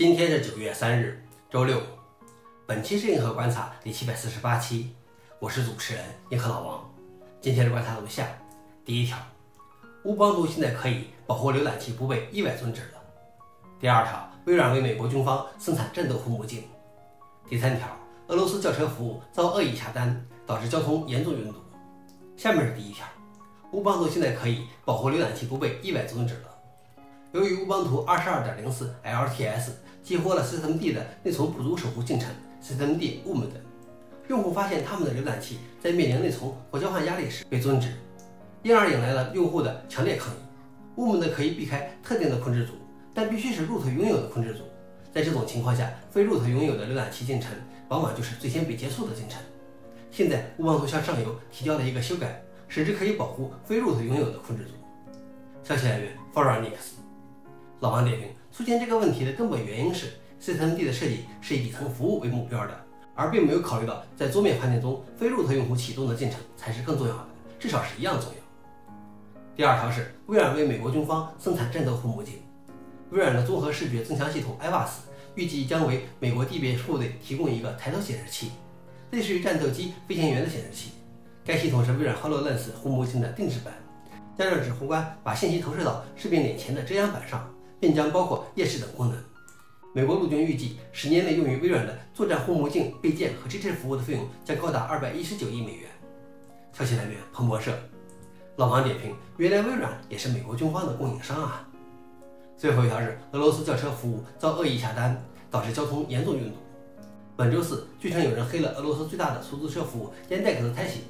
[0.00, 1.78] 今天是九月三日，周六。
[2.64, 4.96] 本期是硬核观察第七百四十八期，
[5.38, 6.90] 我是主持人硬核老王。
[7.38, 8.26] 今天的观察如下：
[8.82, 9.18] 第一条，
[10.04, 13.02] 乌邦图现在可以保护浏览器不被意外终止了。
[13.78, 16.64] 第二条，微软为美国军方生产战斗护目镜。
[17.46, 17.86] 第三条，
[18.28, 21.58] 俄罗斯轿车服务遭恶意下单，导致交通严重拥堵。
[22.38, 23.06] 下面是第一条，
[23.72, 26.44] 乌邦图现在可以保护浏览器不被意外终止了。
[27.32, 29.70] 由于乌邦图二十二点零四 LTS
[30.02, 32.28] 激活了 systemd 的内存不足守护进程
[32.60, 33.50] systemd womd，
[34.26, 37.92] 用户发现他们的浏览器在面临内存或交换压力时被终止，
[38.64, 40.38] 因而引来了用户的强烈抗议。
[40.96, 42.72] womd 可以避开特定的控制组，
[43.14, 44.64] 但必须是 root 拥有的控制组。
[45.14, 47.52] 在这种情况下，非 root 拥有的浏览器进程
[47.88, 49.40] 往往就是最先被结束的进程。
[50.10, 54.72] 现在乌邦图向上游提交了一个修改，使之可以保护非 root 拥有的控制组。
[55.62, 56.96] 消息来源 f o r u n i x
[57.80, 60.08] 老王点评：出现这个问题的根本原因是
[60.38, 62.74] ，systemd 的设计是以底层服务为目标的，
[63.14, 67.26] 而并没有考虑到在桌面环境中非 root 用户启动的进程才是更重要的，
[67.58, 68.36] 至少是一样重要。
[69.56, 72.34] 第二条是微软为美国军方生产战斗护目镜。
[73.12, 74.88] 微软的综合视觉增强系统 IVAS
[75.34, 78.50] 预计将为美国地面部队提供一个抬头显示器，
[79.10, 80.90] 类似于战斗机飞行员的显示器。
[81.46, 83.72] 该系统是微软 HoloLens 护目镜的定制版，
[84.36, 87.50] 将让指挥官把信息投射到士兵脸前的遮阳板上。
[87.80, 89.16] 并将包括夜视等功能。
[89.92, 95.88] 美国陆军预计，十年内用于微软的作战护目镜备件和支持服务的费用将高达二百一十九亿美元。
[96.72, 97.72] 消息来源：彭博社。
[98.56, 101.66] 老王点评：原来微软也是美国军方的供应商啊。
[102.56, 105.20] 最后一条是俄罗斯轿车服务遭恶意下单，
[105.50, 106.56] 导致交通严重拥堵。
[107.36, 111.00] 本周四，据称有人黑了俄罗斯最大的出租车服务 Yandex 泰西，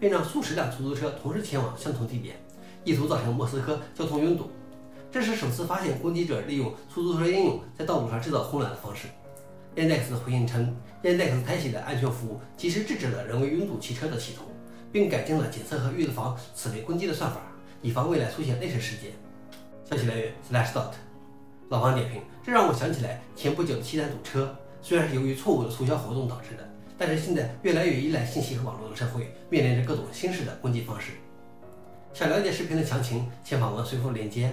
[0.00, 2.36] 并让数十辆出租车同时前往相同地点，
[2.84, 4.50] 意图造成莫斯科交通拥堵。
[5.16, 9.08] 这是首次发现攻击者利用出租车应用在道路上制造混乱的方式。
[9.74, 14.44] Yandex 回应称，Yandex 开启的安全服务及时制止了人为拥堵汽车的系统，
[14.92, 17.40] 并改进了检测和预防此类攻击的算法，
[17.80, 19.12] 以防未来出现类似事件。
[19.88, 20.90] 消息来源：Slashdot。
[21.70, 31.12] 老王点评：这让我想起来前不久的西单堵车，虽然是由于错误的促销活动导致的，但是现在越来越依赖信息和网络的社会，面临着各种新式的攻击方式。
[32.12, 34.52] 想了解视频的详情，请访问随后链接。